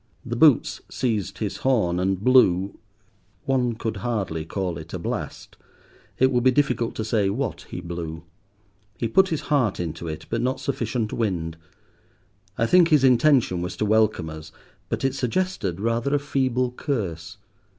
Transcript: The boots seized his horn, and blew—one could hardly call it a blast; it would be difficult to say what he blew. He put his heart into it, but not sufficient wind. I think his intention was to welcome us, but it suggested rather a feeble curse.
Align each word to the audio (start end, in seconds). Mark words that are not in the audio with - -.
The 0.25 0.35
boots 0.35 0.81
seized 0.89 1.37
his 1.37 1.57
horn, 1.57 1.99
and 1.99 2.19
blew—one 2.19 3.73
could 3.75 3.97
hardly 3.97 4.45
call 4.45 4.79
it 4.79 4.95
a 4.95 4.97
blast; 4.97 5.57
it 6.17 6.31
would 6.31 6.43
be 6.43 6.49
difficult 6.49 6.95
to 6.95 7.05
say 7.05 7.29
what 7.29 7.67
he 7.69 7.81
blew. 7.81 8.23
He 8.97 9.07
put 9.07 9.29
his 9.29 9.41
heart 9.41 9.79
into 9.79 10.07
it, 10.07 10.25
but 10.31 10.41
not 10.41 10.59
sufficient 10.59 11.13
wind. 11.13 11.55
I 12.57 12.65
think 12.65 12.87
his 12.87 13.03
intention 13.03 13.61
was 13.61 13.77
to 13.77 13.85
welcome 13.85 14.31
us, 14.31 14.51
but 14.89 15.05
it 15.05 15.13
suggested 15.13 15.79
rather 15.79 16.15
a 16.15 16.17
feeble 16.19 16.71
curse. 16.71 17.37